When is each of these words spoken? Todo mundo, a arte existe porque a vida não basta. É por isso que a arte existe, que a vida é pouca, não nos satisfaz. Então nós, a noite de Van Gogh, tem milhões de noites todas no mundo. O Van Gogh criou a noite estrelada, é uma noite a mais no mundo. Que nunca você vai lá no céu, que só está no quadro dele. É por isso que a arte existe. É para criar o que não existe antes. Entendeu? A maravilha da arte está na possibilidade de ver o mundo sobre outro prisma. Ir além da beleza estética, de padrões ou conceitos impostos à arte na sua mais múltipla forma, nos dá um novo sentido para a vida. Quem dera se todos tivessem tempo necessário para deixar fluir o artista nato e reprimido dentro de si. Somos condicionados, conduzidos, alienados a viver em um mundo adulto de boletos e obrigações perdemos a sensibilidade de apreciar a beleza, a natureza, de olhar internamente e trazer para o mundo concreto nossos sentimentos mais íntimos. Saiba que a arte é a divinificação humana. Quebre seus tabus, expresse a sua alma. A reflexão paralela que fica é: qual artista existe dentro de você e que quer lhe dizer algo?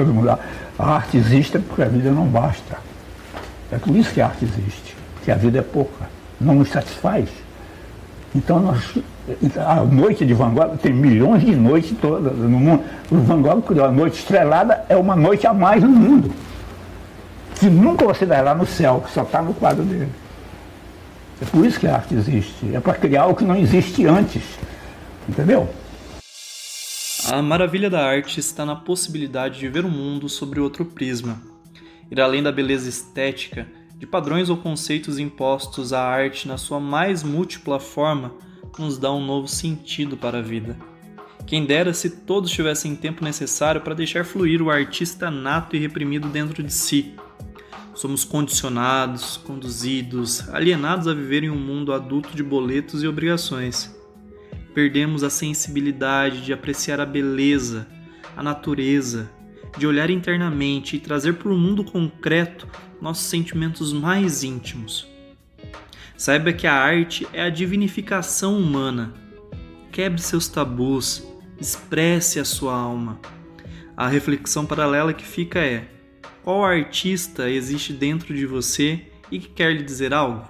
Todo 0.00 0.14
mundo, 0.14 0.30
a 0.30 0.38
arte 0.82 1.18
existe 1.18 1.58
porque 1.58 1.82
a 1.82 1.88
vida 1.88 2.10
não 2.10 2.24
basta. 2.24 2.78
É 3.70 3.76
por 3.76 3.94
isso 3.94 4.14
que 4.14 4.20
a 4.22 4.28
arte 4.28 4.46
existe, 4.46 4.96
que 5.22 5.30
a 5.30 5.34
vida 5.34 5.58
é 5.58 5.62
pouca, 5.62 6.08
não 6.40 6.54
nos 6.54 6.70
satisfaz. 6.70 7.28
Então 8.34 8.60
nós, 8.60 8.98
a 9.58 9.74
noite 9.84 10.24
de 10.24 10.32
Van 10.32 10.54
Gogh, 10.54 10.78
tem 10.78 10.90
milhões 10.90 11.44
de 11.44 11.54
noites 11.54 11.94
todas 12.00 12.34
no 12.34 12.48
mundo. 12.48 12.82
O 13.10 13.16
Van 13.18 13.42
Gogh 13.42 13.60
criou 13.60 13.84
a 13.84 13.92
noite 13.92 14.20
estrelada, 14.20 14.86
é 14.88 14.96
uma 14.96 15.14
noite 15.14 15.46
a 15.46 15.52
mais 15.52 15.82
no 15.82 15.90
mundo. 15.90 16.32
Que 17.56 17.66
nunca 17.66 18.06
você 18.06 18.24
vai 18.24 18.42
lá 18.42 18.54
no 18.54 18.64
céu, 18.64 19.02
que 19.04 19.12
só 19.12 19.20
está 19.20 19.42
no 19.42 19.52
quadro 19.52 19.84
dele. 19.84 20.08
É 21.42 21.44
por 21.44 21.66
isso 21.66 21.78
que 21.78 21.86
a 21.86 21.96
arte 21.96 22.14
existe. 22.14 22.74
É 22.74 22.80
para 22.80 22.94
criar 22.94 23.26
o 23.26 23.34
que 23.34 23.44
não 23.44 23.56
existe 23.56 24.06
antes. 24.06 24.42
Entendeu? 25.28 25.68
A 27.32 27.40
maravilha 27.40 27.88
da 27.88 28.04
arte 28.04 28.40
está 28.40 28.66
na 28.66 28.74
possibilidade 28.74 29.60
de 29.60 29.68
ver 29.68 29.84
o 29.84 29.88
mundo 29.88 30.28
sobre 30.28 30.58
outro 30.58 30.84
prisma. 30.84 31.40
Ir 32.10 32.20
além 32.20 32.42
da 32.42 32.50
beleza 32.50 32.88
estética, 32.88 33.68
de 33.96 34.04
padrões 34.04 34.50
ou 34.50 34.56
conceitos 34.56 35.16
impostos 35.16 35.92
à 35.92 36.02
arte 36.02 36.48
na 36.48 36.58
sua 36.58 36.80
mais 36.80 37.22
múltipla 37.22 37.78
forma, 37.78 38.34
nos 38.76 38.98
dá 38.98 39.12
um 39.12 39.24
novo 39.24 39.46
sentido 39.46 40.16
para 40.16 40.38
a 40.38 40.42
vida. 40.42 40.76
Quem 41.46 41.64
dera 41.64 41.94
se 41.94 42.10
todos 42.10 42.50
tivessem 42.50 42.96
tempo 42.96 43.22
necessário 43.22 43.80
para 43.80 43.94
deixar 43.94 44.24
fluir 44.24 44.60
o 44.60 44.68
artista 44.68 45.30
nato 45.30 45.76
e 45.76 45.78
reprimido 45.78 46.26
dentro 46.28 46.64
de 46.64 46.72
si. 46.72 47.14
Somos 47.94 48.24
condicionados, 48.24 49.36
conduzidos, 49.36 50.48
alienados 50.48 51.06
a 51.06 51.14
viver 51.14 51.44
em 51.44 51.50
um 51.50 51.58
mundo 51.58 51.92
adulto 51.92 52.34
de 52.34 52.42
boletos 52.42 53.04
e 53.04 53.06
obrigações 53.06 53.99
perdemos 54.80 55.22
a 55.22 55.28
sensibilidade 55.28 56.42
de 56.42 56.54
apreciar 56.54 57.00
a 57.00 57.04
beleza, 57.04 57.86
a 58.34 58.42
natureza, 58.42 59.30
de 59.76 59.86
olhar 59.86 60.08
internamente 60.08 60.96
e 60.96 60.98
trazer 60.98 61.34
para 61.34 61.50
o 61.50 61.58
mundo 61.58 61.84
concreto 61.84 62.66
nossos 62.98 63.26
sentimentos 63.26 63.92
mais 63.92 64.42
íntimos. 64.42 65.06
Saiba 66.16 66.50
que 66.54 66.66
a 66.66 66.72
arte 66.72 67.28
é 67.30 67.42
a 67.42 67.50
divinificação 67.50 68.58
humana. 68.58 69.12
Quebre 69.92 70.22
seus 70.22 70.48
tabus, 70.48 71.22
expresse 71.60 72.40
a 72.40 72.44
sua 72.46 72.74
alma. 72.74 73.20
A 73.94 74.08
reflexão 74.08 74.64
paralela 74.64 75.12
que 75.12 75.26
fica 75.26 75.58
é: 75.58 75.90
qual 76.42 76.64
artista 76.64 77.50
existe 77.50 77.92
dentro 77.92 78.34
de 78.34 78.46
você 78.46 79.04
e 79.30 79.38
que 79.38 79.48
quer 79.48 79.74
lhe 79.74 79.82
dizer 79.82 80.14
algo? 80.14 80.48